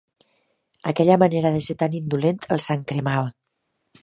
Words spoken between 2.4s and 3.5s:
el sangcremava.